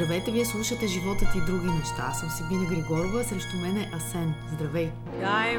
[0.00, 2.06] Здравейте, вие слушате животът и други неща.
[2.10, 4.34] Аз съм Сибина Григорова, срещу мен е Асен.
[4.52, 4.90] Здравей!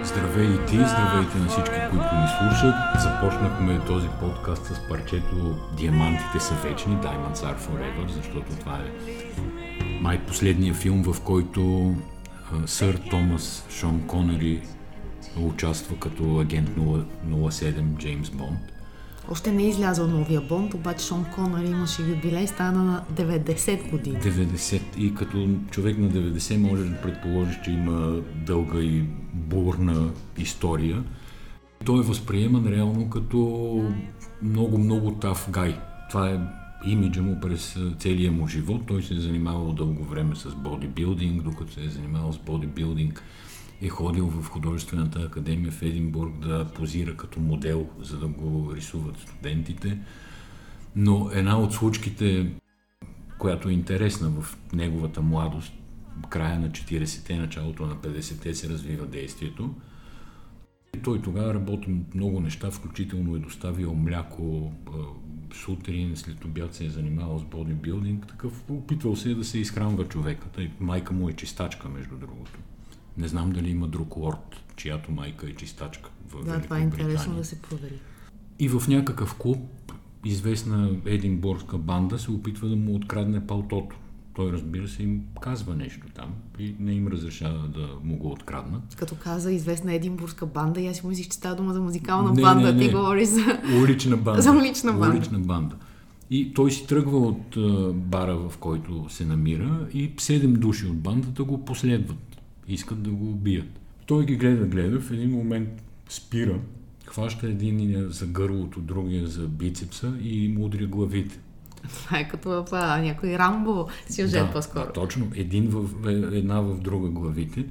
[0.04, 2.76] Здравей и ти, здравейте на всички, които ни слушат.
[3.02, 8.92] Започнахме този подкаст с парчето Диамантите са вечни, Diamonds are forever, защото това е
[10.02, 11.94] май последния филм, в който
[12.66, 14.62] сър Томас Шон Конери
[15.38, 18.60] участва като агент 07 Джеймс Бонд.
[19.32, 24.18] Още не е излязъл новия Бонд, обаче Шон Конър имаше юбилей, стана на 90 години.
[24.18, 31.04] 90 и като човек на 90 може да предположиш, че има дълга и бурна история.
[31.86, 33.40] Той е възприеман реално като
[34.42, 35.80] много-много тав гай.
[36.10, 36.40] Това е
[36.86, 38.82] имиджа му през целия му живот.
[38.88, 43.24] Той се е занимавал дълго време с бодибилдинг, докато се е занимавал с бодибилдинг
[43.82, 49.18] е ходил в художествената академия в Единбург да позира като модел, за да го рисуват
[49.18, 50.00] студентите.
[50.96, 52.54] Но една от случките,
[53.38, 55.74] която е интересна в неговата младост,
[56.30, 59.76] края на 40-те, началото на 50-те се развива действието.
[61.04, 64.72] Той тогава работи много неща, включително е доставил мляко
[65.54, 70.48] сутрин, след обяд се е занимавал с бодибилдинг, такъв опитвал се да се изхранва човека.
[70.50, 72.60] Тъй, майка му е чистачка, между другото.
[73.18, 77.36] Не знам дали има друг лорд, чиято майка е чистачка в Да, това е интересно
[77.36, 78.00] да се провери.
[78.60, 79.60] И в някакъв клуб
[80.26, 83.96] известна единбургска банда се опитва да му открадне палтото.
[84.36, 88.96] Той, разбира се, им казва нещо там и не им разрешава да му го откраднат.
[88.96, 92.42] Като каза известна единбургска банда, и аз си мислих, че става дума за музикална не,
[92.42, 92.88] банда, не, не.
[92.88, 93.60] ти говори за...
[93.84, 94.42] Улична банда.
[94.42, 95.18] за улична банда.
[95.18, 95.76] Улична банда.
[96.30, 97.58] И той си тръгва от
[97.96, 102.31] бара, в който се намира и седем души от бандата го последват
[102.68, 103.80] искат да го убият.
[104.06, 105.70] Той ги гледа, гледа, в един момент
[106.10, 106.60] спира,
[107.06, 111.40] хваща един за гърлото, другия за бицепса и му удря главите.
[111.90, 114.94] Това е като а, някой Рамбо сюжет да, по-скоро.
[114.94, 115.32] точно.
[115.36, 117.66] Един в, е, една в друга главите.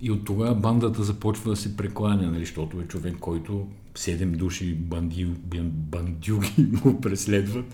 [0.00, 4.74] И от тогава бандата започва да се прекланя, нали, защото е човек, който седем души
[4.74, 5.24] банди,
[5.64, 7.64] бандюги го преследват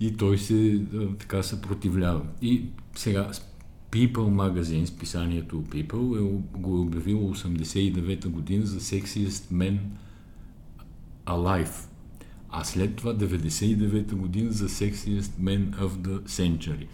[0.00, 0.80] и той се
[1.18, 2.22] така съпротивлява.
[2.42, 2.64] И
[2.94, 3.30] сега
[3.90, 9.78] People магазин, списанието People, е, го е обявило 89-та година за Sexiest Men
[11.26, 11.88] Alive.
[12.50, 16.86] А след това 99-та година за Sexiest Men of the Century.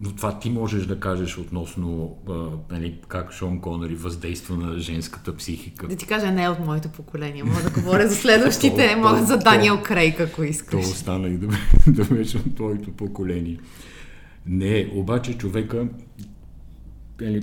[0.00, 2.32] Но това ти можеш да кажеш относно а,
[2.70, 5.88] нали, как Шон Конъри въздейства на женската психика.
[5.88, 7.44] Да ти кажа, не е от моето поколение.
[7.44, 10.84] Мога да говоря за следващите, мога за Даниел Крейг, ако искаш.
[10.84, 11.48] То остана и да,
[11.86, 13.58] да беше от твоето поколение.
[14.46, 15.88] Не, обаче човека
[17.20, 17.42] нали,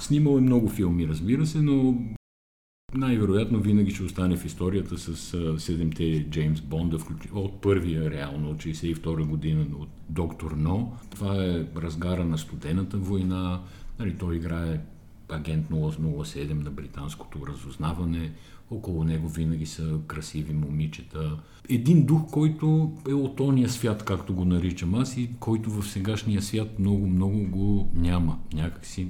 [0.00, 2.02] снимал е много филми, разбира се, но
[2.94, 6.98] най-вероятно винаги ще остане в историята с седемте Джеймс Бонда,
[7.32, 10.92] от първия реално, от 62 година, от Доктор Но.
[11.10, 13.60] Това е разгара на студената война.
[13.98, 14.80] Нали, той играе
[15.32, 18.32] агент 007 на британското разузнаване.
[18.70, 21.38] Около него винаги са красиви момичета.
[21.68, 26.42] Един дух, който е от ония свят, както го наричам аз, и който в сегашния
[26.42, 28.38] свят много-много го няма.
[28.52, 29.08] Някакси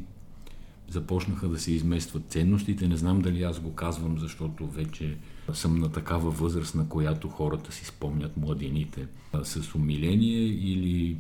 [0.91, 2.88] започнаха да се изместват ценностите.
[2.88, 5.16] Не знам дали аз го казвам, защото вече
[5.53, 9.06] съм на такава възраст, на която хората си спомнят младените
[9.42, 11.16] с умиление или е,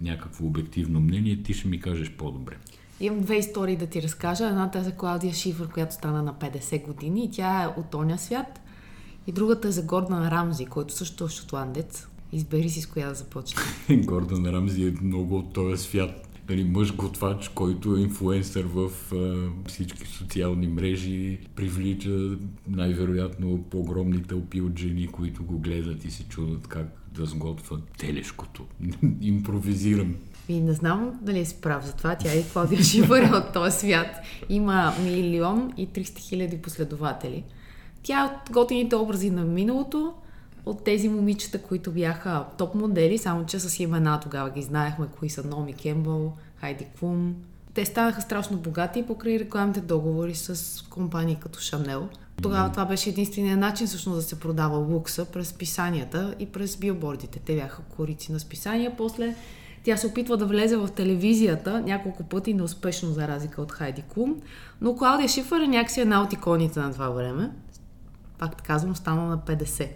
[0.00, 1.42] някакво обективно мнение.
[1.42, 2.56] Ти ще ми кажеш по-добре.
[3.00, 4.46] Имам две истории да ти разкажа.
[4.46, 8.18] Едната е за Клаудия Шифър, която стана на 50 години и тя е от оня
[8.18, 8.60] свят.
[9.26, 12.08] И другата е за Гордан Рамзи, който също е шотландец.
[12.32, 13.62] Избери си с коя да започне.
[13.96, 16.26] Гордан Рамзи е много от този свят.
[16.48, 22.36] Нали, мъж готвач, който е инфлуенсър в а, всички социални мрежи, привлича
[22.68, 28.66] най-вероятно по-огромни тълпи от жени, които го гледат и се чудат как да сготвят телешкото.
[29.20, 30.14] Импровизирам.
[30.48, 32.14] И не знам дали си прав за това.
[32.14, 34.16] Тя и Клаудия Шифър е от този свят.
[34.48, 37.44] Има милион и 300 хиляди последователи.
[38.02, 40.14] Тя е от готините образи на миналото,
[40.66, 45.30] от тези момичета, които бяха топ модели, само че с имена тогава ги знаехме, кои
[45.30, 47.34] са Номи Кембъл, Хайди Клум.
[47.74, 52.08] Те станаха страшно богати покрай рекламните договори с компании като Шанел.
[52.42, 57.38] Тогава това беше единствения начин всъщност да се продава лукса през писанията и през билбордите.
[57.38, 58.96] Те бяха корици на списания.
[58.96, 59.36] После
[59.86, 64.36] тя се опитва да влезе в телевизията няколко пъти неуспешно за разлика от Хайди Клум,
[64.80, 67.50] но Клаудия Шифър е някакси една от иконите на това време.
[68.38, 69.88] Пак казвам, стана на 50.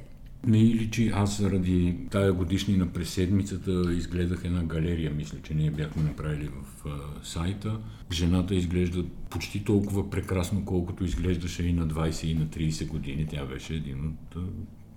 [0.47, 6.03] Не личи, аз заради тая годишнина през седмицата изгледах една галерия, мисля, че ние бяхме
[6.03, 7.79] направили в а, сайта.
[8.13, 13.27] Жената изглежда почти толкова прекрасно, колкото изглеждаше и на 20 и на 30 години.
[13.31, 14.41] Тя беше един от а,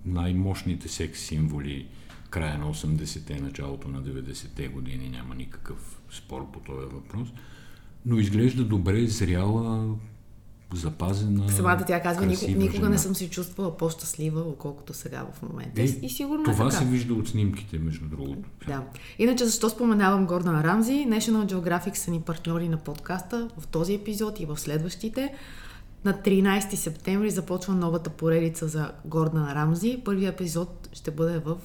[0.06, 1.88] най-мощните секс символи
[2.34, 7.28] края на 80-те, началото на 90-те години, няма никакъв спор по този въпрос.
[8.06, 9.96] Но изглежда добре, зряла,
[10.74, 11.50] запазена.
[11.50, 12.90] Самата тя казва, никога, никога жена.
[12.90, 15.82] не съм се чувствала по-щастлива, отколкото сега в момента.
[15.82, 16.82] Е, и сигурно това е така.
[16.82, 18.50] се вижда от снимките, между другото.
[18.68, 18.84] Да.
[19.20, 21.06] Иначе, защо споменавам Гордан Рамзи?
[21.10, 25.34] National Geographic са ни партньори на подкаста в този епизод и в следващите.
[26.06, 30.02] На 13 септември започва новата поредица за Гордан Рамзи.
[30.06, 31.58] Първият епизод ще бъде в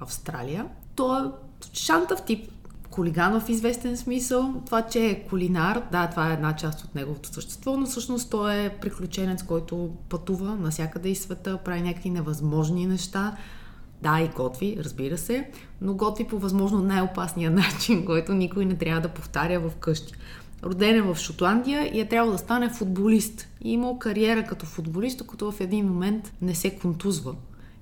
[0.00, 0.66] Австралия.
[0.94, 1.30] Той е
[1.72, 2.50] шантав тип
[2.90, 4.62] Колиганов в известен смисъл.
[4.66, 8.54] Това, че е кулинар, да, това е една част от неговото същество, но всъщност той
[8.54, 13.36] е приключенец, който пътува навсякъде из света, прави някакви невъзможни неща.
[14.02, 15.50] Да, и готви, разбира се,
[15.80, 20.12] но готви по възможно най-опасния начин, който никой не трябва да повтаря в къщи.
[20.64, 23.48] Роден е в Шотландия и е трябвало да стане футболист.
[23.62, 27.34] И имал кариера като футболист, като в един момент не се контузва.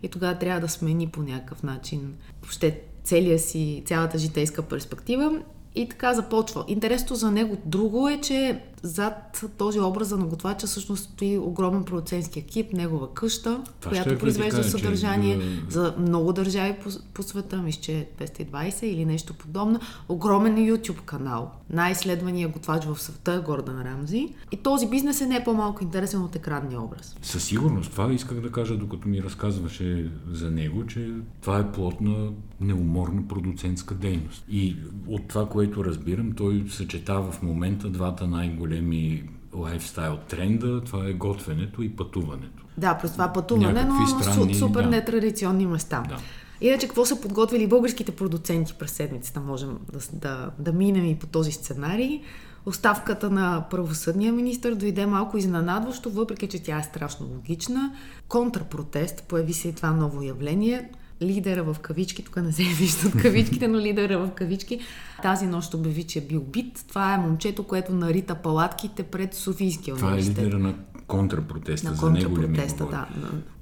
[0.05, 5.43] И тогава трябва да смени по някакъв начин въобще целия си, цялата житейска перспектива.
[5.75, 6.65] И така започва.
[6.69, 12.39] Интересното за него друго е, че зад този образ за наготвача всъщност стои огромен продуцентски
[12.39, 17.23] екип, негова къща, Това която ще произвежда кажа, съдържание че, за много държави по, по
[17.23, 19.81] света, мисля, че 220 или нещо подобно.
[20.09, 21.51] Огромен YouTube канал.
[21.71, 24.35] Най-изследвания готвач в света е Гордан Рамзи.
[24.53, 27.17] И този бизнес е не по-малко интересен от екранния образ.
[27.23, 27.91] Със сигурност.
[27.91, 31.11] Това исках да кажа, докато ми разказваше за него, че
[31.41, 32.31] това е плод на
[32.61, 34.45] неуморна продуцентска дейност.
[34.51, 34.77] И
[35.09, 40.85] от това, което разбирам, той съчетава в момента двата най-големи лайфстайл тренда.
[40.85, 42.65] Това е готвенето и пътуването.
[42.79, 44.91] Да, през това пътуване, Някакви но странни, су, супер да.
[44.91, 46.03] нетрадиционни места.
[46.09, 46.17] Да.
[46.61, 49.41] Иначе, какво са подготвили българските продуценти през седмицата?
[49.41, 52.21] Можем да, да, да минем и по този сценарий.
[52.67, 57.93] Оставката на правосъдния министр дойде малко изненадващо, въпреки че тя е страшно логична.
[58.29, 60.91] Контрпротест, появи се и това ново явление.
[61.23, 64.81] Лидера в кавички, тук не се виждат кавичките, но лидера в кавички,
[65.23, 66.85] тази нощ обяви, че е бил бит.
[66.89, 70.45] Това е момчето, което нарита палатките пред Софийския Това е университет.
[70.45, 70.75] лидера на
[71.07, 71.91] контрпротеста.
[71.91, 73.07] на за него ли ми да.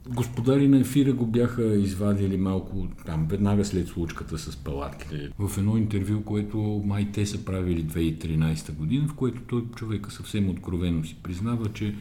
[0.09, 5.31] Господари на ефира го бяха извадили малко там, веднага след случката с палатките.
[5.39, 10.51] В едно интервю, което май те са правили 2013 година, в което той човека съвсем
[10.51, 11.95] откровено си признава, че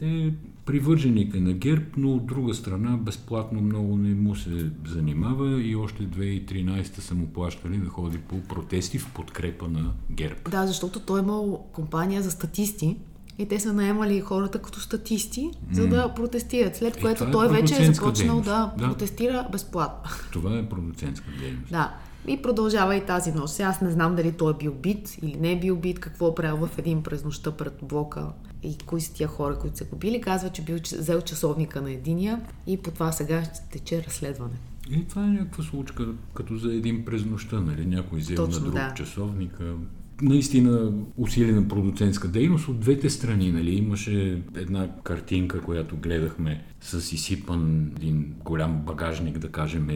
[0.00, 0.30] е
[0.66, 5.76] привърженик е на ГЕРБ, но от друга страна безплатно много не му се занимава и
[5.76, 10.36] още 2013 са му плащали да ходи по протести в подкрепа на ГЕРБ.
[10.50, 12.96] Да, защото той е имал компания за статисти
[13.38, 16.76] и те са наемали хората като статисти, за да протестират.
[16.76, 18.44] След Е, което е той вече е започнал дейност.
[18.44, 18.88] да, Да.
[18.88, 20.10] протестира безплатно.
[20.32, 21.70] Това е продуцентска дейност.
[21.70, 21.94] Да.
[22.28, 23.54] И продължава и тази нощ.
[23.54, 26.28] Сега Аз не знам дали той е бил бит или не е бил бит, какво
[26.28, 28.26] е правил в един през нощта пред блока
[28.62, 30.20] и кои са тия хора, които са го били.
[30.20, 34.54] Казва, че бил взел часовника на единия и по това сега ще тече разследване.
[34.90, 37.86] И това е някаква случка, като за един през нощта, нали?
[37.86, 38.94] Някой взел Точно, на друг да.
[38.94, 39.74] часовника.
[40.22, 43.70] Наистина усилена продуцентска дейност от двете страни, нали?
[43.70, 49.88] Имаше една картинка, която гледахме с изсипан един голям багажник, да кажем,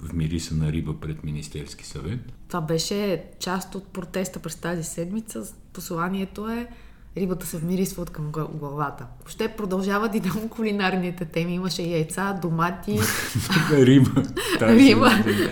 [0.00, 2.20] вмирисана риба пред Министерски съвет.
[2.48, 5.42] Това беше част от протеста през тази седмица.
[5.72, 6.68] Посланието е
[7.16, 9.06] рибата се вмирисва от към гла- главата.
[9.18, 11.54] Въобще продължават и там кулинарните теми.
[11.54, 12.98] Имаше яйца, домати,
[13.72, 14.22] Риба.
[14.60, 15.10] Риба.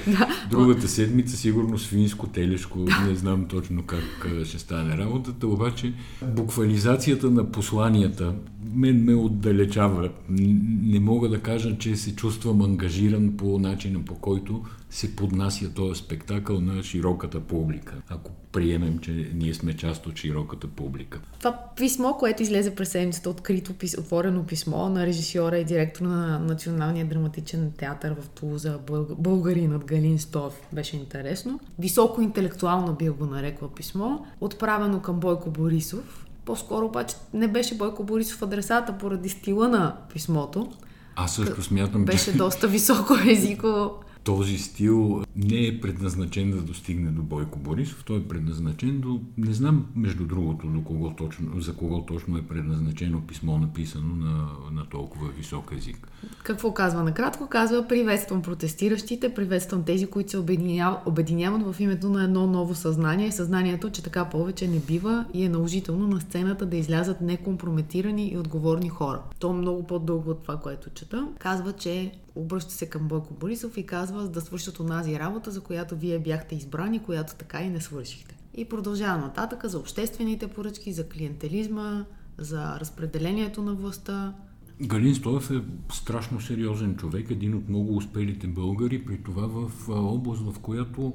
[0.08, 0.28] да.
[0.50, 7.50] Другата седмица сигурно свинско, телешко, не знам точно как ще стане работата, обаче буквализацията на
[7.50, 8.34] посланията
[8.74, 10.10] мен ме отдалечава.
[10.28, 16.00] Не мога да кажа, че се чувствам ангажиран по начина по който се поднася този
[16.00, 17.94] спектакъл на широката публика.
[18.08, 21.20] Ако приемем, че ние сме част от широката публика.
[21.38, 27.06] Това писмо, което излезе през седмицата, открито, отворено писмо на режисьора и директор на Националния
[27.06, 31.60] драматичен театър в Тулуза, бълг- българинът Галин Стоев, беше интересно.
[31.78, 36.26] Високо интелектуално бил го нарекла писмо, отправено към Бойко Борисов.
[36.44, 40.72] По-скоро обаче не беше Бойко Борисов адресата поради стила на писмото.
[41.16, 43.90] Аз също смятам, Беше че доста високо езиково.
[44.24, 49.20] Този стил не е предназначен да достигне до Бойко Борисов, той е предназначен до...
[49.38, 54.48] Не знам, между другото, до кого точно, за кого точно е предназначено писмо, написано на,
[54.72, 56.08] на толкова висок език.
[56.42, 57.48] Какво казва накратко?
[57.48, 63.32] Казва приветствам протестиращите, приветствам тези, които се обединяват, в името на едно ново съзнание.
[63.32, 68.38] Съзнанието, че така повече не бива и е наложително на сцената да излязат некомпрометирани и
[68.38, 69.22] отговорни хора.
[69.38, 71.28] То е много по-дълго от това, което чета.
[71.38, 75.96] Казва, че обръща се към Бойко Борисов и казва да свършат онази работа, за която
[75.96, 78.36] вие бяхте избрани, която така и не свършихте.
[78.54, 82.04] И продължава нататък за обществените поръчки, за клиентелизма,
[82.38, 84.34] за разпределението на властта.
[84.82, 85.62] Галин Стоев е
[85.92, 91.12] страшно сериозен човек, един от много успелите българи, при това в област, в която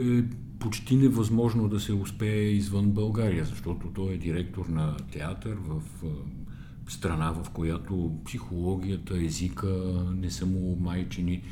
[0.00, 0.22] е
[0.58, 5.82] почти невъзможно да се успее извън България, защото той е директор на театър в
[6.92, 9.68] страна, в която психологията, езика
[10.16, 11.42] не са му майчини.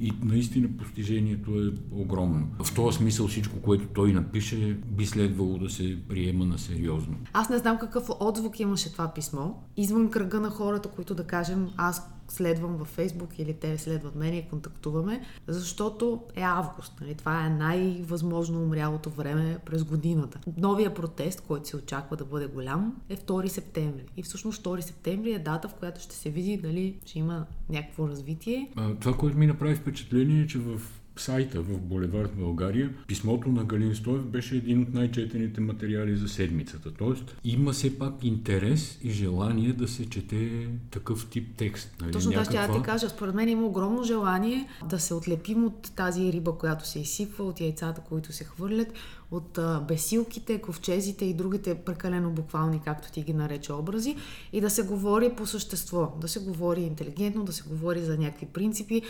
[0.00, 2.46] И наистина постижението е огромно.
[2.62, 7.16] В този смисъл всичко, което той напише, би следвало да се приема на сериозно.
[7.32, 9.50] Аз не знам какъв отзвук имаше това писмо.
[9.76, 14.34] Извън кръга на хората, които да кажем, аз следвам във Фейсбук или те следват мен
[14.34, 17.00] и контактуваме, защото е август.
[17.00, 17.14] Нали?
[17.14, 20.38] Това е най-възможно умрялото време през годината.
[20.56, 24.04] Новия протест, който се очаква да бъде голям, е 2 септември.
[24.16, 28.08] И всъщност 2 септември е дата, в която ще се види дали ще има някакво
[28.08, 28.70] развитие.
[28.76, 30.80] А, това, което ми направи впечатление е, че в
[31.20, 36.90] сайта в Булевард България, писмото на Галин Стоев беше един от най-четените материали за седмицата.
[36.94, 41.96] Тоест, има все пак интерес и желание да се чете такъв тип текст.
[42.00, 42.12] Нали?
[42.12, 42.60] Точно Някаква...
[42.60, 43.08] да, ще ти кажа.
[43.08, 47.60] Според мен има огромно желание да се отлепим от тази риба, която се изсипва, от
[47.60, 48.92] яйцата, които се хвърлят,
[49.30, 49.58] от
[49.88, 54.16] бесилките, ковчезите и другите прекалено буквални, както ти ги нарече образи,
[54.52, 58.46] и да се говори по същество, да се говори интелигентно, да се говори за някакви
[58.46, 59.02] принципи,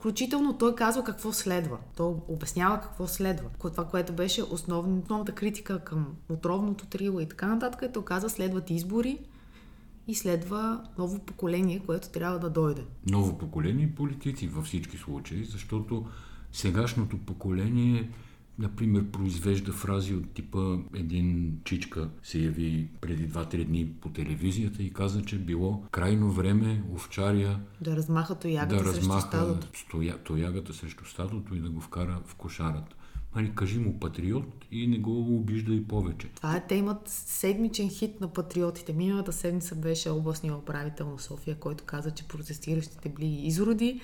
[0.00, 1.78] Включително той казва какво следва.
[1.96, 3.48] Той обяснява какво следва.
[3.58, 9.18] Това, което беше основната критика към отровното трио и така нататък, той казва следват избори
[10.08, 12.84] и следва ново поколение, което трябва да дойде.
[13.06, 16.06] Ново поколение политици във всички случаи, защото
[16.52, 18.10] сегашното поколение
[18.60, 24.92] например, произвежда фрази от типа един чичка се яви преди 2-3 дни по телевизията и
[24.92, 29.66] каза, че било крайно време овчаря да размаха тоягата да срещу стадото.
[29.74, 32.96] Стоя, тоягата срещу стадото и да го вкара в кошарата.
[33.34, 36.28] Али, кажи му патриот и не го обижда и повече.
[36.36, 38.92] Това е, те имат седмичен хит на патриотите.
[38.92, 44.00] Миналата седмица беше областния управител на София, който каза, че протестиращите били изроди.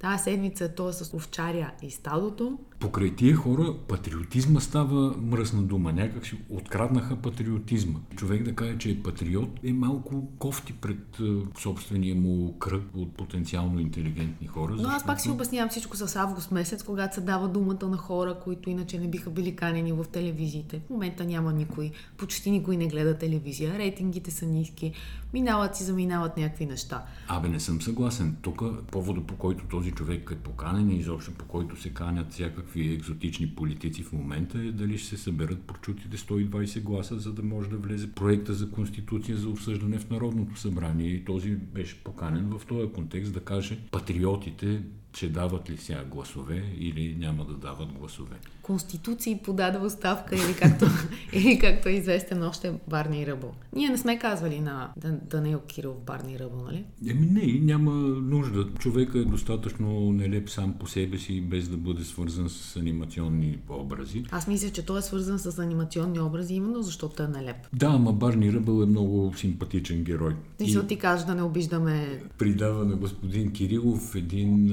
[0.00, 2.58] Тази седмица е то с овчаря и стадото.
[2.80, 5.92] Покрай тия хора патриотизма става мръсна дума.
[5.92, 7.98] Някак си откраднаха патриотизма.
[8.16, 11.22] Човек да каже, че е патриот е малко кофти пред е,
[11.60, 14.74] собствения му кръг от потенциално интелигентни хора.
[14.78, 18.36] Но аз пак си обяснявам всичко с август месец, когато се дава думата на хора,
[18.44, 20.80] които иначе не биха били канени в телевизиите.
[20.86, 21.90] В момента няма никой.
[22.16, 23.78] Почти никой не гледа телевизия.
[23.78, 24.92] Рейтингите са ниски.
[25.32, 27.04] Минават си, заминават някакви неща.
[27.28, 28.36] Абе, не съм съгласен.
[28.42, 32.92] Тук повода по който този човек е поканен и изобщо по който се канят всякакви
[32.92, 37.70] екзотични политици в момента е дали ще се съберат прочутите 120 гласа, за да може
[37.70, 41.08] да влезе проекта за конституция за обсъждане в Народното събрание.
[41.08, 46.62] И този беше поканен в този контекст да каже патриотите че дават ли сега гласове
[46.78, 48.36] или няма да дават гласове.
[48.62, 50.86] Конституции подаде оставка или както,
[51.32, 53.52] или както е известен още Барни Ръбо.
[53.72, 54.90] Ние не сме казвали на
[55.30, 56.84] Данил Кирил Барни Ръбо, нали?
[57.08, 58.68] Еми не, няма нужда.
[58.78, 64.24] Човека е достатъчно нелеп сам по себе си, без да бъде свързан с анимационни образи.
[64.30, 67.56] Аз мисля, че той е свързан с анимационни образи, именно защото е нелеп.
[67.72, 70.34] Да, ама Барни Ръбъл е много симпатичен герой.
[70.60, 72.22] И, и ти кажа да не обиждаме...
[72.38, 74.70] Придава на господин Кирилов един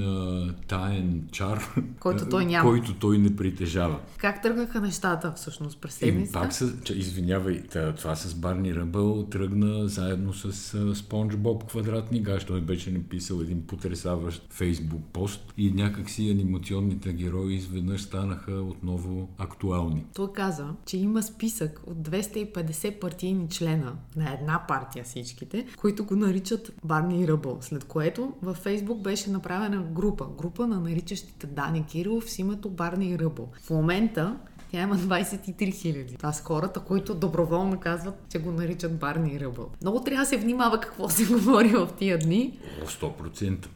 [0.68, 2.70] таен чар, който той няма.
[2.70, 3.98] Който той не притежава.
[4.18, 6.40] Как тръгнаха нещата всъщност през седмицата?
[6.40, 7.62] Пак с, че, извинявай,
[7.96, 10.52] това с Барни Ръбъл тръгна заедно с
[10.94, 12.44] Спонж Боб Квадратни гаш.
[12.44, 20.04] Той беше написал един потрясаващ фейсбук пост и някакси анимационните герои изведнъж станаха отново актуални.
[20.14, 26.16] Той каза, че има списък от 250 партийни члена на една партия всичките, които го
[26.16, 27.58] наричат Барни Ръбъл.
[27.60, 33.18] След което във Фейсбук беше направена група група на наричащите Дани Кирилов с името Барни
[33.18, 33.48] Ръбо.
[33.62, 34.36] В момента
[34.70, 36.16] тя има 23 хиляди.
[36.16, 39.70] Това са хората, които доброволно казват, че го наричат Барни Ръбъл.
[39.82, 42.58] Много трябва да се внимава какво се говори в тия дни.
[42.86, 43.66] 100%.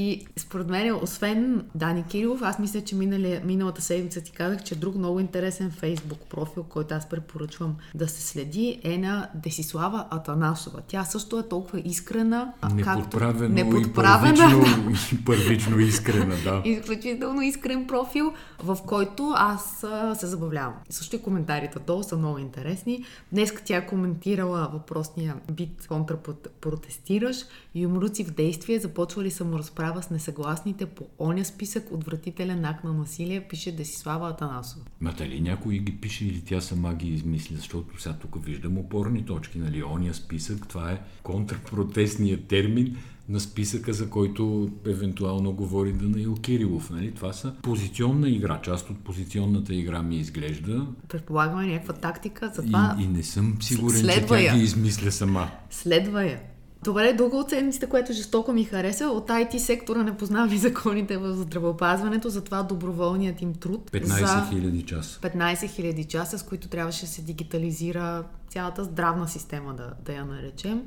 [0.00, 4.74] И според мен, освен Дани Кирилов, аз мисля, че минали, миналата седмица ти казах, че
[4.74, 10.80] друг много интересен фейсбук профил, който аз препоръчвам да се следи, е на Десислава Атанасова.
[10.88, 14.34] Тя също е толкова искрена, неподправено неподправена.
[14.34, 16.62] И първично, и първично искрена, да.
[16.70, 20.74] Изключително искрен профил, в който аз се забавлявам.
[20.90, 23.04] Също и коментарите долу са много интересни.
[23.32, 27.36] Днес тя е коментирала въпросния бит контрапротестираш,
[27.74, 32.92] юмруци в действие, започва ли саморазправа разправа с несъгласните по оня списък отвратителен акт на
[32.92, 34.84] насилие, пише Десислава Атанасова.
[35.00, 39.24] Ма дали някой ги пише или тя сама ги измисля, защото сега тук виждам опорни
[39.24, 39.84] точки, нали?
[39.84, 42.96] Оня списък, това е контрпротестният термин,
[43.28, 46.90] на списъка, за който евентуално говори Данаил Кирилов.
[46.90, 47.14] Нали?
[47.14, 48.60] Това са позиционна игра.
[48.60, 50.86] Част от позиционната игра ми изглежда.
[51.08, 52.96] Предполагаме някаква тактика, затова...
[52.98, 54.54] И, и не съм сигурен, че тя я.
[54.54, 55.50] ги измисля сама.
[55.70, 56.40] Следва я.
[56.84, 61.34] Добре, друга от седмиците, което жестоко ми хареса, от IT сектора не познаваме законите в
[61.34, 65.20] здравеопазването, затова доброволният им труд 15 за 000 часа.
[65.20, 70.24] 15 000 часа, с които трябваше да се дигитализира цялата здравна система, да, да я
[70.24, 70.82] наречем.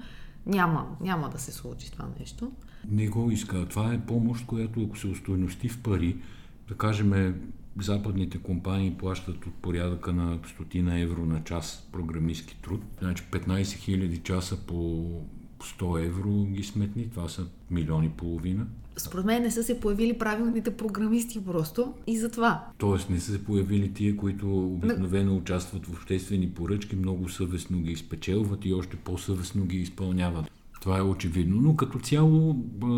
[0.45, 2.51] Няма, няма да се случи това нещо.
[2.91, 3.65] Не го иска.
[3.65, 6.17] Това е помощ, която ако се устойности в пари,
[6.67, 7.36] да кажем,
[7.79, 12.81] западните компании плащат от порядъка на стотина евро на час програмистски труд.
[13.00, 15.05] Значи 15 000 часа по
[15.63, 18.65] 100 евро ги сметни, това са милиони и половина.
[18.98, 22.65] Според мен не са се появили правилните програмисти просто и затова.
[22.77, 27.91] Тоест не са се появили тия, които обикновено участват в обществени поръчки, много съвестно ги
[27.91, 30.51] изпечелват и още по-съвестно ги изпълняват.
[30.81, 32.53] Това е очевидно, но като цяло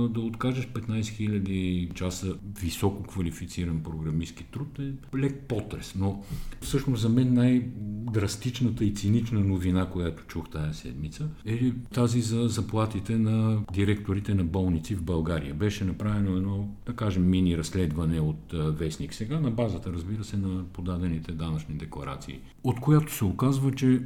[0.09, 5.95] да откажеш 15 000 часа високо квалифициран програмистски труд е лек потрес.
[5.95, 6.23] Но
[6.61, 13.17] всъщност за мен най-драстичната и цинична новина, която чух тази седмица, е тази за заплатите
[13.17, 15.53] на директорите на болници в България.
[15.53, 20.63] Беше направено едно, да кажем, мини разследване от Вестник сега, на базата, разбира се, на
[20.73, 24.01] подадените данъчни декларации, от която се оказва, че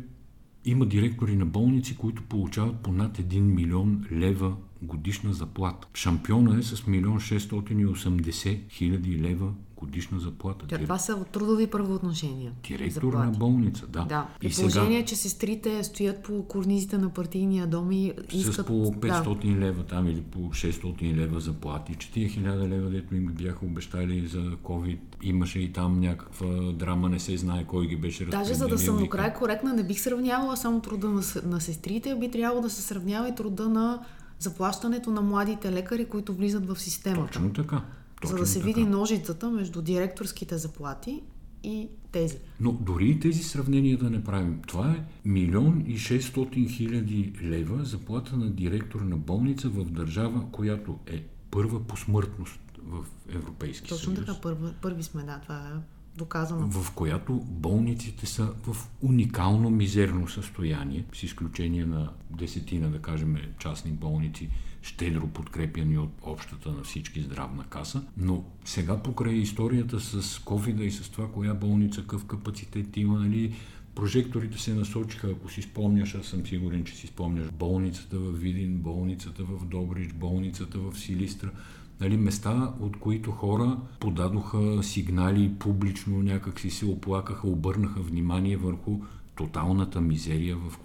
[0.67, 5.87] има директори на болници, които получават по над 1 милион лева годишна заплата.
[5.93, 10.65] Шампиона е с милион 680 хиляди лева годишна заплата.
[10.65, 12.51] Да, това са трудови правоотношения.
[12.67, 13.31] Директор заплати.
[13.31, 14.05] на болница, да.
[14.05, 14.27] Да.
[14.41, 15.05] И, положение, сега...
[15.05, 18.55] че сестрите стоят по корнизите на партийния дом и искат...
[18.55, 19.65] С по 500 да.
[19.65, 24.27] лева там или по 600 лева заплати, че тия 1000 лева, дето им бяха обещали
[24.27, 28.67] за COVID, имаше и там някаква драма, не се знае кой ги беше Даже за
[28.67, 32.61] да съм до край коректна, не бих сравнявала само труда на, на сестрите, би трябвало
[32.61, 33.99] да се сравнява и труда на
[34.39, 37.33] заплащането на младите лекари, които влизат в системата.
[37.33, 37.81] Точно така.
[38.21, 38.65] Точно за да се така.
[38.65, 41.21] види ножицата между директорските заплати
[41.63, 42.37] и тези.
[42.59, 44.61] Но дори и тези сравнения да не правим.
[44.67, 50.99] Това е милион и 600 хиляди лева заплата на директор на болница в държава, която
[51.07, 54.25] е първа по смъртност в Европейски Точно съюз.
[54.25, 56.67] така, първи, първи сме, да, това е доказано.
[56.67, 63.91] В която болниците са в уникално мизерно състояние, с изключение на десетина, да кажем, частни
[63.91, 64.49] болници,
[64.87, 68.03] щедро подкрепяни от общата на всички здравна каса.
[68.17, 73.55] Но сега покрай историята с covid и с това, коя болница, какъв капацитет има, нали,
[73.95, 78.77] прожекторите се насочиха, ако си спомняш, аз съм сигурен, че си спомняш болницата в Видин,
[78.77, 81.51] болницата в Добрич, болницата в Силистра,
[81.99, 88.99] нали, места, от които хора подадоха сигнали публично, някак си се оплакаха, обърнаха внимание върху
[89.37, 90.79] тоталната мизерия, в,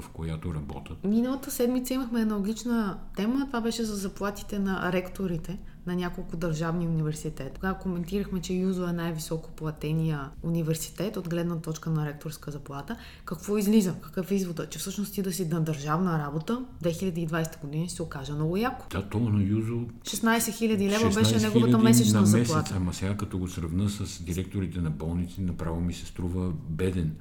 [0.00, 1.04] в която работят.
[1.04, 3.46] Миналата седмица имахме една отлична тема.
[3.46, 7.50] Това беше за заплатите на ректорите на няколко държавни университети.
[7.54, 12.96] Тогава коментирахме, че Юзо е най-високо платения университет от гледна точка на ректорска заплата.
[13.24, 13.94] Какво излиза?
[14.00, 14.68] Какъв е извода?
[14.68, 18.86] Че всъщност ти да си на държавна работа 2020 година се окаже много яко.
[18.90, 19.74] Да, то на Юзо...
[19.74, 22.74] 16 000 лева беше неговата месечна на месец, заплата.
[22.76, 27.12] Ама сега като го сравна с директорите на болници, направо ми се струва беден.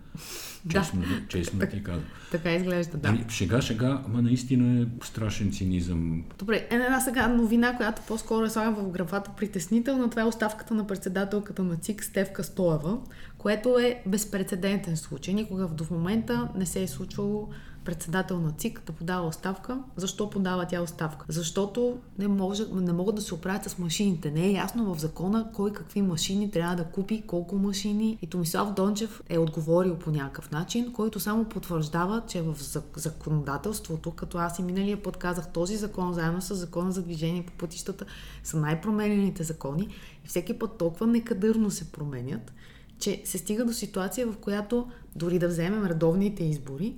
[0.70, 1.28] Честно, да.
[1.28, 2.06] честно ти казвам.
[2.32, 3.12] Така изглежда, да.
[3.12, 6.24] Нали, шега, шега, ама наистина е страшен цинизъм.
[6.40, 10.10] Добре, е, една сега новина, която по-скоро е слагам в графата притеснителна.
[10.10, 12.98] Това е оставката на председателката на ЦИК Стевка Стоева,
[13.38, 15.34] което е безпредседентен случай.
[15.34, 17.50] Никога до момента не се е случвало
[17.86, 19.80] председател на ЦИК да подава оставка.
[19.96, 21.26] Защо подава тя оставка?
[21.30, 24.32] Защото не, може, не могат да се оправят с машините.
[24.32, 28.18] Не е ясно в закона кой какви машини трябва да купи, колко машини.
[28.22, 32.56] И Томислав Дончев е отговорил по някакъв начин, който само потвърждава, че в
[32.96, 37.54] законодателството, като аз и миналия път казах, този закон заедно с закона за движение по
[37.54, 38.06] пътищата
[38.44, 39.88] са най-променените закони
[40.26, 42.54] и всеки път толкова некадърно се променят,
[43.00, 46.96] че се стига до ситуация, в която дори да вземем редовните избори,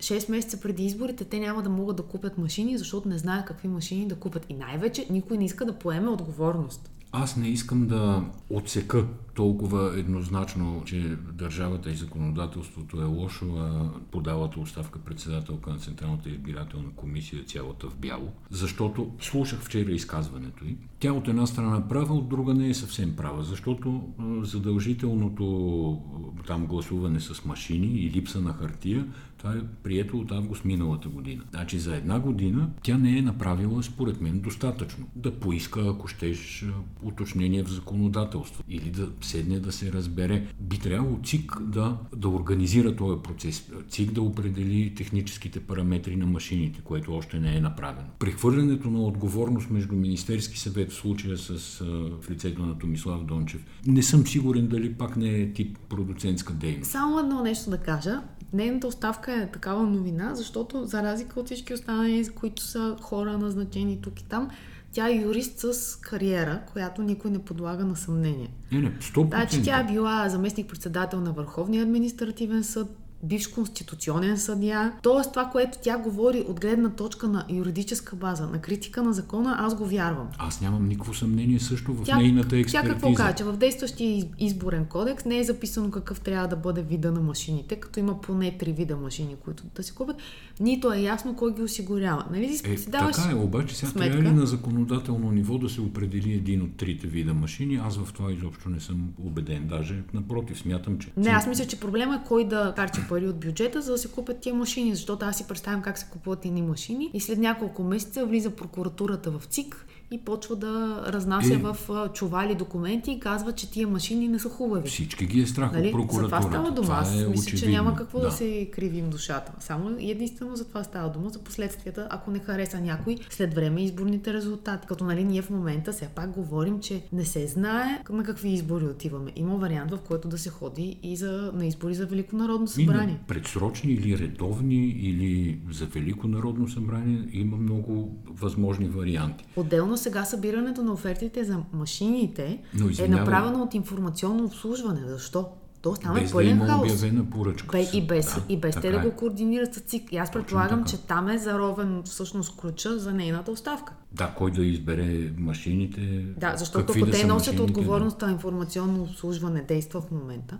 [0.00, 3.68] 6 месеца преди изборите те няма да могат да купят машини, защото не знаят какви
[3.68, 4.46] машини да купят.
[4.48, 6.90] И най-вече никой не иска да поеме отговорност.
[7.12, 14.60] Аз не искам да отсека толкова еднозначно, че държавата и законодателството е лошо, а подалата
[14.60, 18.32] оставка председателка на Централната избирателна комисия цялата в бяло.
[18.50, 20.76] Защото слушах вчера изказването й.
[21.00, 24.02] Тя от една страна права, от друга не е съвсем права, защото
[24.42, 26.02] задължителното
[26.46, 29.06] там гласуване с машини и липса на хартия
[29.40, 31.42] това е прието от август миналата година.
[31.50, 35.06] Значи за една година тя не е направила, според мен, достатъчно.
[35.16, 36.64] Да поиска, ако щеш,
[37.02, 40.46] уточнение в законодателство или да седне да се разбере.
[40.60, 43.70] Би трябвало ЦИК да, да организира този процес.
[43.88, 48.08] ЦИК да определи техническите параметри на машините, което още не е направено.
[48.18, 51.78] Прехвърлянето на отговорност между Министерски съвет в случая с
[52.22, 56.90] в лицето на Томислав Дончев, не съм сигурен дали пак не е тип продуцентска дейност.
[56.90, 58.22] Само едно нещо да кажа.
[58.52, 64.00] Нейната оставка е такава новина, защото за разлика от всички останали, които са хора назначени
[64.00, 64.50] тук и там,
[64.92, 68.50] тя е юрист с кариера, която никой не подлага на съмнение.
[68.72, 69.28] Не, не, 100%.
[69.28, 74.92] Значи тя е била заместник-председател на Върховния административен съд, бивш конституционен съдия.
[75.02, 79.56] Тоест това, което тя говори от гледна точка на юридическа база, на критика на закона,
[79.58, 80.28] аз го вярвам.
[80.38, 82.82] Аз нямам никакво съмнение също в Тя, нейната експертиза.
[82.82, 83.34] тя какво казва?
[83.34, 87.20] Че в действащия из- изборен кодекс не е записано какъв трябва да бъде вида на
[87.20, 90.16] машините, като има поне три вида машини, които да се купят.
[90.60, 92.24] Нито е ясно кой ги осигурява.
[92.32, 94.10] Нали си, Е, си даваш така е, обаче сега сметка?
[94.10, 97.80] трябва ли на законодателно ниво да се определи един от трите вида машини?
[97.84, 99.66] Аз в това изобщо не съм убеден.
[99.68, 101.08] Даже напротив, смятам, че...
[101.16, 104.08] Не, аз мисля, че проблема е кой да харчи пари от бюджета, за да се
[104.08, 107.82] купят тия машини, защото аз си представям как се купуват едни машини и след няколко
[107.82, 110.70] месеца влиза прокуратурата в ЦИК и почва да
[111.08, 111.56] разнася Е.
[111.56, 111.76] в
[112.10, 114.88] чували документи и казва, че тия машини не са хубави.
[114.88, 115.78] Всички ги е страх Нали?
[115.78, 116.48] от За това прокуратурата.
[116.48, 116.82] става дума.
[116.82, 117.70] Това Аз е мисля, че очевидно.
[117.74, 118.30] няма какво да.
[118.30, 119.52] се кривим душата.
[119.60, 124.32] Само единствено за това става дума, за последствията, ако не хареса някой след време изборните
[124.32, 124.86] резултати.
[124.86, 128.84] Като нали ние в момента все пак говорим, че не се знае на какви избори
[128.86, 129.30] отиваме.
[129.36, 132.68] Има вариант, в който да се ходи и за, на избори за Велико народно И
[132.68, 133.18] събрание.
[133.26, 135.30] предсрочни или редовни, или
[135.70, 137.90] за Велико народно събрание има много
[138.26, 139.44] възможни варианти.
[139.56, 145.00] Отделно сега събирането на офертите за машините Но е направено от информационно обслужване.
[145.06, 145.48] Защо?
[145.82, 146.92] То стана Без да пълен има хаос.
[146.92, 147.78] обявена поръчка.
[147.78, 149.00] Бе, и без, Да, и без те да е.
[149.00, 150.12] го координират с ЦИК.
[150.12, 153.92] И аз предполагам, че там е заровен всъщност ключа за нейната оставка.
[154.12, 156.00] Да, кой да избере машините.
[156.36, 160.58] Да, защото ако да те носят машините, отговорността, информационно обслужване действа в момента,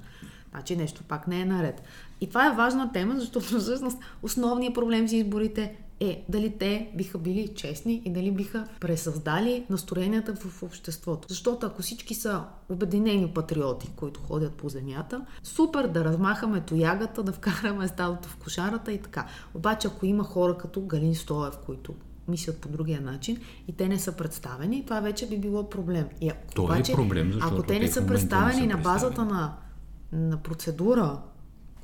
[0.51, 1.83] значи нещо пак не е наред.
[2.21, 7.19] И това е важна тема, защото всъщност основният проблем с изборите е дали те биха
[7.19, 11.29] били честни и дали биха пресъздали настроенията в обществото.
[11.29, 17.33] Защото ако всички са обединени патриоти, които ходят по земята, супер да размахаме тоягата, да
[17.33, 19.27] вкараме стадото в кошарата и така.
[19.55, 21.95] Обаче ако има хора като Галин Стоев, които
[22.29, 26.07] мислят по другия начин и те не са представени, това вече би било проблем.
[26.21, 28.77] И ако, е обаче, проблем, защото ако те не са момента не са представени на
[28.77, 29.33] базата представени.
[29.33, 29.57] на,
[30.13, 31.19] на процедура,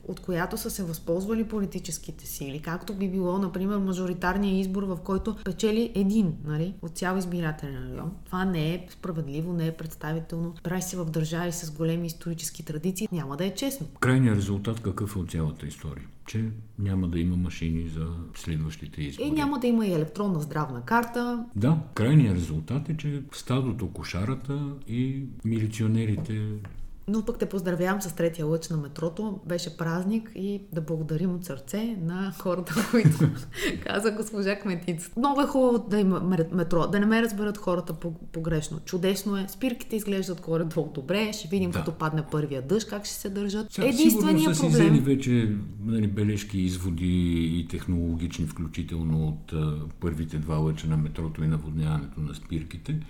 [0.09, 5.37] от която са се възползвали политическите сили, както би било, например, мажоритарния избор, в който
[5.45, 8.13] печели един нали, от цял избирателен район.
[8.25, 10.55] Това не е справедливо, не е представително.
[10.63, 13.09] Прави се в държави с големи исторически традиции.
[13.13, 13.87] Няма да е честно.
[14.01, 16.05] Крайният резултат какъв е от цялата история?
[16.27, 16.45] Че
[16.79, 19.29] няма да има машини за следващите избори.
[19.29, 21.45] И няма да има и електронна здравна карта.
[21.57, 26.43] Да, крайният резултат е, че стадото, кошарата и милиционерите
[27.09, 29.41] Но пък те поздравявам с третия лъч на метрото.
[29.47, 33.19] Беше празник и да благодарим от сърце на хората, които
[33.81, 35.11] каза госпожа Кметица.
[35.17, 36.21] Много е хубаво да има
[36.53, 38.81] метро, да не ме разберат хората по- погрешно.
[38.85, 39.47] Чудесно е.
[39.49, 41.33] Спирките изглеждат горе-долу добре.
[41.33, 41.79] Ще видим Да.
[41.79, 43.73] като падне първия дъжд как ще се държат.
[43.73, 49.75] Сега, Единственият сигурно са си взели вече нали, бележки, изводи и технологични, включително от а,
[50.01, 53.01] първите два лъча на метрото и наводняването на спирките.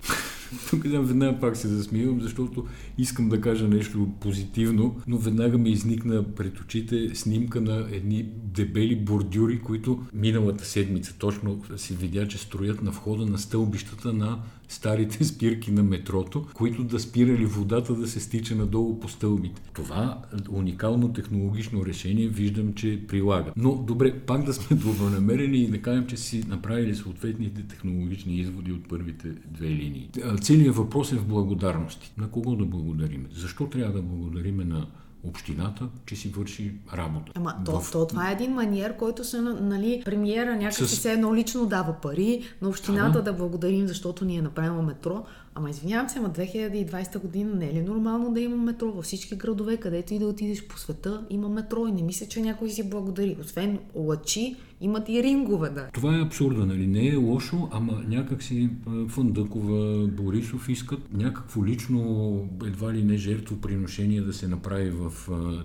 [0.70, 2.66] Тук да, веднага пак се засмивам, защото
[2.98, 8.96] искам да кажа нещо позитивно, но веднага ми изникна пред очите снимка на едни дебели
[8.96, 15.24] бордюри, които миналата седмица точно се видя, че строят на входа на стълбищата на старите
[15.24, 19.62] спирки на метрото, които да спирали водата да се стича надолу по стълбите.
[19.72, 23.52] Това уникално технологично решение виждам, че прилага.
[23.56, 28.72] Но добре, пак да сме добронамерени и да кажем, че си направили съответните технологични изводи
[28.72, 30.10] от първите две линии.
[30.40, 32.12] Целият въпрос е в благодарности.
[32.18, 33.26] На кого да благодарим?
[33.32, 34.86] Защо трябва да благодариме на
[35.24, 37.32] общината, че си върши работа?
[37.34, 40.96] Ама то, В- то, това е един маниер, който се, на- нали, премиера някакси С-
[40.96, 45.24] се едно лично дава пари на общината Да, да благодарим, защото ни е направила метро.
[45.54, 49.36] Ама извинявам се, ама 2020 година не е ли нормално да има метро във всички
[49.36, 52.90] градове, където и да отидеш по света, има метро и не мисля, че някой си
[52.90, 53.36] благодари.
[53.40, 55.86] Освен лъчи, имат и рингове, да.
[55.92, 56.86] Това е абсурда, нали?
[56.86, 63.16] Не е лошо, ама някак си а, Фандъкова, Борисов искат някакво лично, едва ли не
[63.16, 65.12] жертвоприношение да се направи в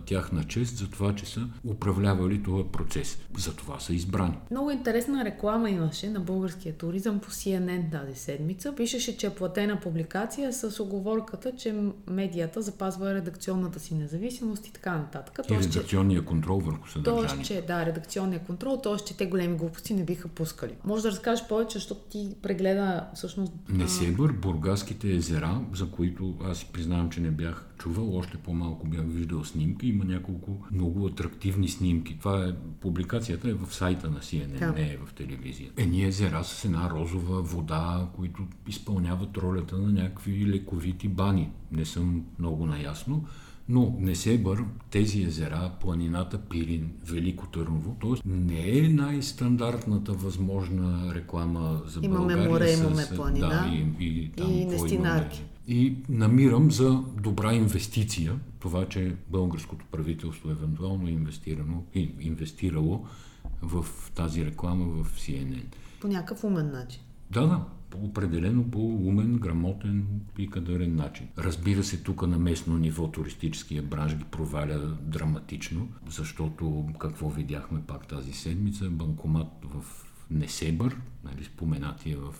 [0.06, 3.17] тяхна чест за това, че са управлявали този процес.
[3.38, 4.34] За това са избрани.
[4.52, 8.76] Много интересна реклама имаше на българския туризъм по CNN тази седмица.
[8.76, 11.76] Пишеше, че е платена публикация с оговорката, че
[12.10, 15.39] медията запазва редакционната си независимост и така нататък.
[15.45, 17.45] И Тоест, редакционния контрол върху Тоест, съдържание.
[17.45, 19.00] че да, редакционния контрол, т.е.
[19.05, 20.73] че те големи глупости не биха пускали.
[20.85, 23.53] Може да разкажеш повече, защото ти прегледа всъщност...
[24.17, 29.01] Бър, бургаските езера, за които аз си признавам, че не бях чувал, още по-малко бях
[29.05, 29.87] виждал снимки.
[29.87, 32.19] Има няколко много атрактивни снимки.
[32.19, 34.71] Това е, публикацията е в сайта на CNN, Да.
[34.71, 35.69] не е в телевизия.
[35.77, 41.49] Едни езера с една розова вода, които изпълняват ролята на някакви лековити бани.
[41.71, 43.25] Не съм много наясно,
[43.71, 48.29] Но Несебър, тези езера, планината Пирин, Велико Търново, т.е.
[48.29, 52.49] не е най-стандартната възможна реклама за имаме България.
[52.49, 55.43] Море, с, имаме планина да, и, и, там, и нестинарки.
[55.67, 55.84] имаме.
[55.84, 61.84] И намирам за добра инвестиция това, че българското правителство евентуално е инвестирано,
[62.19, 63.05] инвестирало
[63.62, 65.75] в тази реклама в CNN.
[66.01, 67.01] По някакъв умен начин.
[67.31, 67.65] Да, да,
[67.97, 70.05] определено по умен, грамотен
[70.37, 71.27] и кадърен начин.
[71.37, 78.07] Разбира се, тук на местно ниво туристическия бранш ги проваля драматично, защото какво видяхме пак
[78.07, 79.83] тази седмица, банкомат в
[80.31, 82.35] Несебър, нали, споменатия в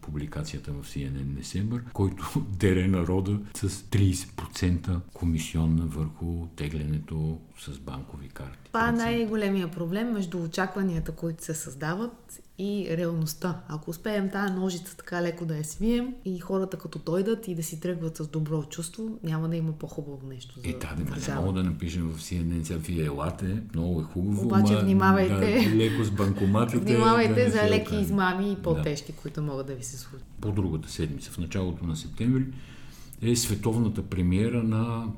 [0.00, 8.61] публикацията в CNN Несебър, който дере народа с 30% комисионна върху теглянето с банкови карти.
[8.72, 13.60] Това е най-големия проблем между очакванията, които се създават и реалността.
[13.68, 17.62] Ако успеем тази ножица така леко да я свием и хората като дойдат и да
[17.62, 21.04] си тръгват с добро чувство, няма да има по-хубаво нещо за Е, да, да, не
[21.04, 21.40] държава.
[21.40, 25.68] мога да напишем в CNN, сега вие елате, много е хубаво, Обаче ма, внимавайте.
[25.70, 26.78] Да, леко с банкоматите.
[26.84, 30.26] Внимавайте да за леки измами и по-тежки, които могат да ви се случат.
[30.40, 32.44] По другата седмица, в началото на септември,
[33.22, 35.12] е световната премиера на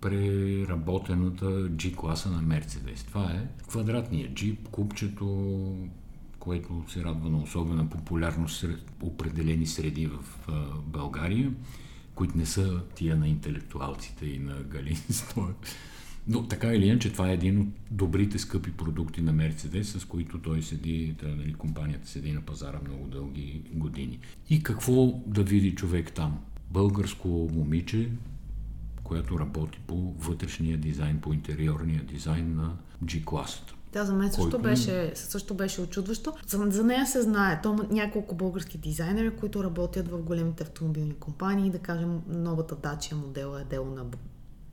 [0.00, 3.04] преработената G-класа на Мерцедес.
[3.04, 5.76] Това е квадратният джип, купчето,
[6.38, 10.24] което се радва на особена популярност сред определени среди в
[10.86, 11.52] България,
[12.14, 14.98] които не са тия на интелектуалците и на Галин.
[16.28, 20.38] Но така или иначе, това е един от добрите скъпи продукти на Мерцедес, с които
[20.38, 24.18] той седи, да, нали, компанията седи на пазара много дълги години.
[24.50, 26.38] И какво да види човек там?
[26.70, 28.10] Българско момиче,
[29.04, 32.72] която работи по вътрешния дизайн, по интериорния дизайн на
[33.04, 33.72] G-класата.
[33.92, 36.32] Тя за мен също Който беше, също беше очудващо.
[36.46, 37.60] За, за нея се знае.
[37.62, 41.70] То има няколко български дизайнери, които работят в големите автомобилни компании.
[41.70, 44.04] Да кажем, новата Dacia модела е дело на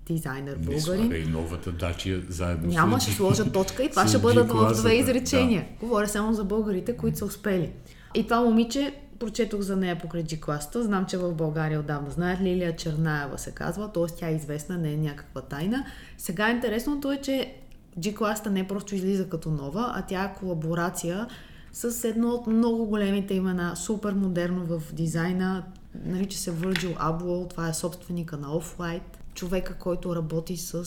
[0.07, 0.81] дизайнер Не българин.
[0.81, 3.03] слагай новата дачия заедно Няма, с...
[3.03, 5.67] ще сложа точка и това ще бъдат в две изречения.
[5.79, 7.71] Говоря само за българите, които са успели.
[8.15, 10.81] И това момиче, прочетох за нея покрай G-класата.
[10.81, 12.41] Знам, че в България отдавна знаят.
[12.41, 14.15] Лилия Чернаева се казва, т.е.
[14.19, 15.85] тя е известна, не е някаква тайна.
[16.17, 17.53] Сега интересното е, че
[17.99, 21.27] G-класата не просто излиза като нова, а тя е колаборация
[21.73, 25.63] с едно от много големите имена, супер модерно в дизайна,
[26.05, 29.01] нарича се Virgil Abloh, това е собственика на Off-White,
[29.33, 30.83] човека, който работи с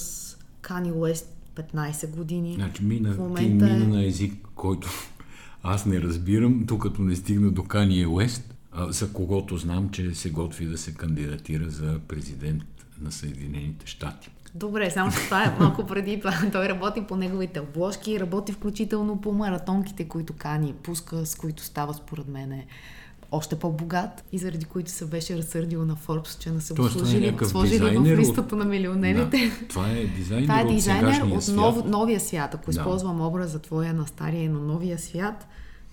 [0.63, 2.55] Kanye West 15 години.
[2.55, 4.89] Значи мина, В ти момента мина е- на език, който
[5.63, 8.55] аз не разбирам, докато не стигна до Кания Уест,
[8.89, 12.63] за когото знам, че се готви да се кандидатира за президент
[13.01, 14.31] на Съединените щати.
[14.55, 16.33] Добре, само че това е малко преди това.
[16.53, 21.95] Той работи по неговите обложки, работи включително по маратонките, които Кани пуска, с които става
[21.95, 22.63] според мен
[23.33, 26.91] още по-богат и заради които се беше разсърдил на Форбс, че не са го е
[26.91, 29.37] сложили, сложили в от- листата на милионерите.
[29.61, 31.57] Да, това е дизайнер, Това е от дизайнер от свят.
[31.57, 32.55] нов, новия свят.
[32.55, 32.71] Ако Да.
[32.71, 35.47] използвам образа твоя на стария и на новия свят,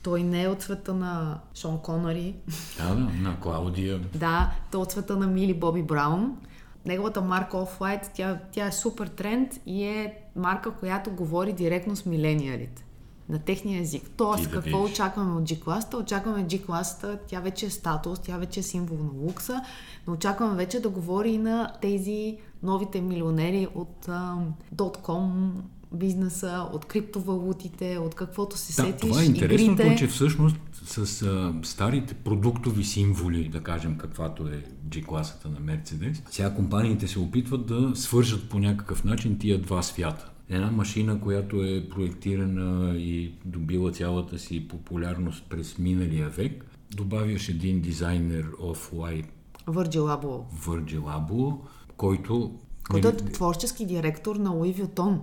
[0.04, 2.36] той не е от света на Шон Конари,
[2.78, 4.00] Да, да, на Клаудия.
[4.16, 6.38] Да, то от света на Мили Боби Браун.
[6.86, 12.06] Неговата марка Off-White, тя, тя е супер тренд и е марка, която говори директно с
[12.06, 12.84] милениалите
[13.30, 14.04] на техния език.
[14.18, 14.94] Тоест, да какво видиш.
[14.94, 15.94] очакваме от G-класата?
[15.96, 19.62] Очакваме G-класата, тя вече е статус, тя вече е символ на лукса,
[20.08, 25.50] но очакваме вече да говори и на тези новите милионери от ам, .com
[25.94, 29.96] бизнеса, от криптовалутите, от каквото се Да, сетиш, това е интересното, игрите.
[29.98, 36.54] че всъщност с а, старите продуктови символи, да кажем каквато е G-класата на Мерцедес, сега
[36.54, 40.30] компаниите се опитват да свържат по някакъв начин тия два свята.
[40.50, 47.82] Една машина, която е проектирана и добила цялата си популярност през миналия век, добавяш един
[47.82, 49.30] дизайнер Off-White
[49.68, 50.44] Virgil Abloh.
[50.66, 51.58] Virgil Abloh,
[51.98, 52.52] който...
[52.90, 55.22] който е нали, творчески директор на Луи Вютон.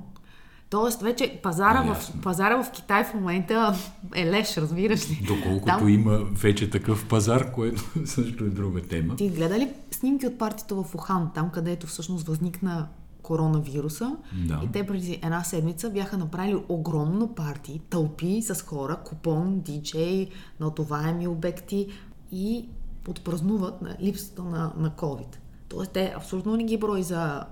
[0.71, 3.75] Тоест, вече пазара, А, в, пазара в Китай в момента
[4.15, 5.27] е леш, разбираш ли?
[5.27, 9.17] Доколкото Там- има вече такъв пазар, което също е друга тема.
[9.17, 12.89] Ти гледа ли снимки от партито в Ухан, там където всъщност възникна
[13.25, 14.17] коронавируса?
[14.47, 14.61] Да.
[14.65, 21.29] И те преди една седмица бяха направили огромно парти, тълпи с хора, купон, диджей, натоваеми
[21.29, 21.89] обекти
[22.33, 22.69] и
[23.09, 25.37] отпразнуват на липсата на, на COVID.
[25.69, 27.45] Тоест те абсолютно не ги брои за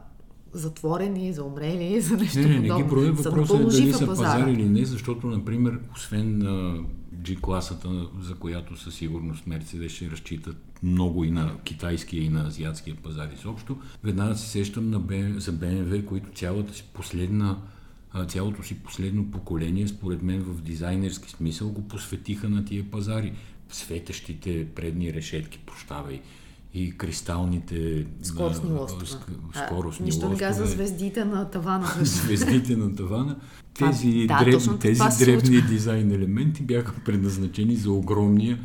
[0.52, 3.12] затворени, за умрели, за нещо Не, не, не подобно.
[3.12, 3.22] ги.
[3.22, 4.32] За Въпросът е дали са пазара.
[4.32, 6.78] пазар или не, защото, например, освен на
[7.16, 12.96] G-класата, за която със сигурност Мерцедес ще разчитат много и на китайския и на азиатския
[12.96, 17.58] пазар изобщо, веднага се сещам на BM, за BMW, които цялата си последна
[18.12, 23.32] а, цялото си последно поколение, според мен в дизайнерски смисъл, го посветиха на тия пазари.
[23.68, 26.20] Светещите предни решетки, прощавай,
[26.74, 29.06] и кристалните скоростни а, лостове.
[29.06, 31.86] ск- скоростни а, нищо не каза звездите на тавана.
[32.02, 33.36] звездите на тавана.
[33.74, 38.58] Тези, да, дреб, тези дребни дизайн елементи бяха предназначени за огромния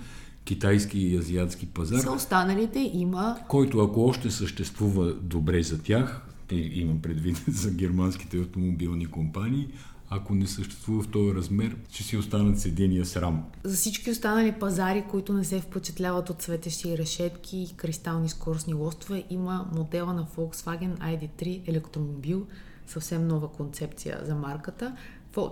[0.46, 6.56] китайски и азиатски пазар, За останалите има който ако още съществува добре за тях, те
[6.56, 9.68] имам предвид за германските автомобилни компании,
[10.10, 13.46] ако не съществува в този размер, ще си останат седения срам.
[13.64, 19.24] за всички останали пазари, които не се впечатляват от светещи решетки и кристални скоростни лостове,
[19.30, 22.48] има модела на Volkswagen ID3 електромобил,
[22.88, 24.96] съвсем нова концепция за марката.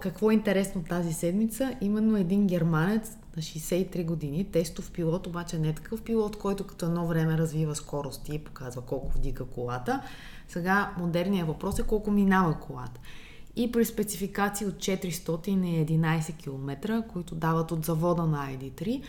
[0.01, 1.75] Какво е интересно тази седмица?
[1.81, 7.07] Именно един германец на 63 години, тестов пилот, обаче не такъв пилот, който като едно
[7.07, 10.01] време развива скорост и показва колко вдига колата.
[10.47, 13.01] Сега модерният въпрос е колко минава колата.
[13.55, 19.01] И при спецификации от 411 км, които дават от завода на ID3,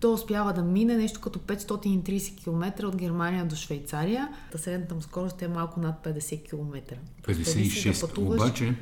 [0.00, 4.28] то успява да мине нещо като 530 км от Германия до Швейцария.
[4.52, 6.96] Та средната му скорост е малко над 50 км.
[7.22, 8.00] Представи си 56.
[8.00, 8.74] да пътуваш Обаче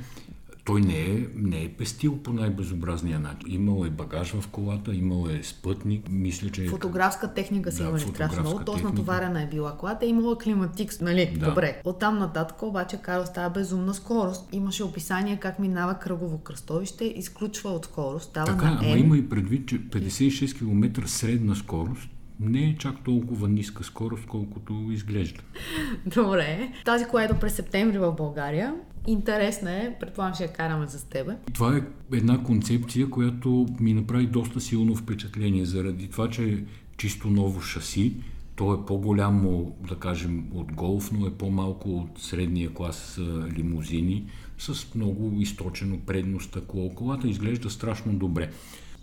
[0.65, 3.53] той не е, не е пестил по най-безобразния начин.
[3.53, 6.69] Имал е багаж в колата, имал е спътник, мисля, че е...
[6.69, 11.37] Фотографска техника са Да, имали страшно много, точно натоварена е била колата, имала климатикс, нали?
[11.37, 11.47] Да.
[11.47, 11.81] Добре.
[11.85, 14.49] Оттам нататък обаче Карл става безумна скорост.
[14.53, 19.01] Имаше описание как минава кръгово кръстовище, изключва от скорост, става Така, на ама N.
[19.01, 22.09] има и предвид, че 56 км средна скорост
[22.41, 25.41] не е чак толкова ниска скорост, колкото изглежда.
[26.07, 26.73] Добре.
[26.85, 28.75] Тази, която през септември в България.
[29.07, 31.37] Интересна е, предполагам, ще я караме с тебе.
[31.55, 31.83] Това е
[32.17, 36.65] една концепция, която ми направи доста силно впечатление, заради това, че е
[36.97, 38.15] чисто ново шаси.
[38.57, 43.21] То е по-голямо, да кажем, от голф, но е по-малко от средния клас
[43.57, 44.27] лимузини,
[44.59, 46.91] с много източено предно стъкло.
[46.95, 48.51] Колата изглежда страшно добре.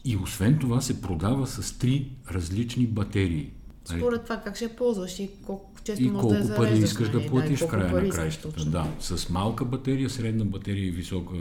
[0.05, 3.51] И освен това се продава с три различни батерии.
[3.97, 6.67] Според това как ще я ползваш и колко често И можеш да я колко пари
[6.67, 6.89] зареждаш.
[6.89, 7.23] искаш нали?
[7.23, 8.65] да платиш и в края пари на краищата.
[8.65, 11.35] Да, с малка батерия, средна батерия и висока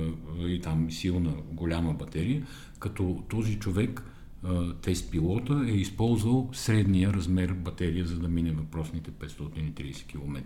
[0.46, 2.46] и там силна, голяма батерия,
[2.78, 4.02] като този човек,
[4.82, 10.42] тест пилота, е използвал средния размер батерия, за да мине въпросните 530 км.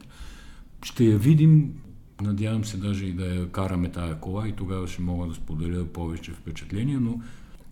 [0.82, 1.74] Ще я видим,
[2.22, 5.84] надявам се даже и да я караме тая кола и тогава ще мога да споделя
[5.84, 7.20] повече впечатления, но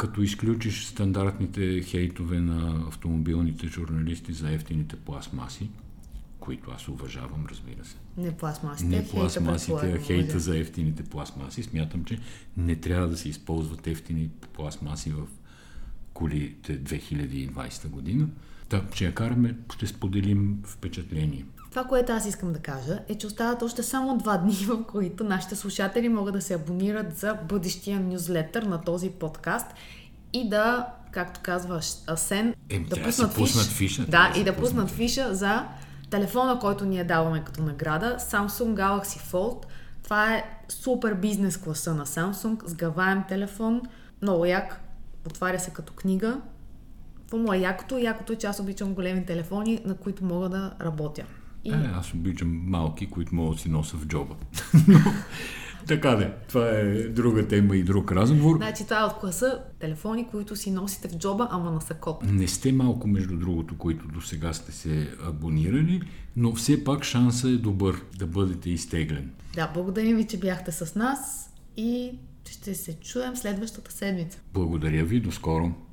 [0.00, 5.70] като изключиш стандартните хейтове на автомобилните журналисти за ефтините пластмаси,
[6.38, 7.96] които аз уважавам, разбира се.
[8.16, 10.40] Не пластмасите, Не хейта пластмасите, а предполагам, хейта нали?
[10.40, 11.62] за ефтините пластмаси.
[11.62, 12.18] Смятам, че
[12.56, 15.26] не трябва да се използват ефтини пластмаси в
[16.14, 18.28] колите 2020 година.
[18.68, 21.44] Та, ще я караме, ще споделим впечатление.
[21.70, 25.24] Това, което аз искам да кажа, е, че остават още само два дни, в които
[25.24, 29.66] нашите слушатели могат да се абонират за бъдещия нюзлетър на този подкаст
[30.32, 34.56] и да, както казва Асен, Е, да пуснат, пуснат фиш, фиша, трябва Да, и да
[34.56, 35.66] пуснат пуснат фиша за
[36.10, 39.64] телефона, който ние даваме като награда, Samsung Galaxy Fold.
[40.02, 43.82] Това е супер бизнес класа на Samsung, сгъваем телефон,
[44.22, 44.80] много як,
[45.26, 46.40] отваря се като книга.
[47.26, 47.98] Това му е якото.
[47.98, 51.24] Якото е, че аз обичам големи телефони, на които мога да работя.
[51.64, 54.34] И Е, аз обичам малки, които мога да си нося в джоба.
[55.86, 58.56] Така де, това е друга тема и друг разговор.
[58.56, 62.22] Значи това е от класа телефони, които си носите в джоба, ама на сакот.
[62.22, 66.02] Не сте малко, между другото, които до сега сте се абонирали,
[66.36, 69.30] но все пак шанса е добър да бъдете изтеглен.
[69.54, 72.10] Да, благодарим ви, че бяхте с нас и
[72.50, 74.38] ще се чуем следващата седмица.
[74.54, 75.72] Благодаря ви, до скоро!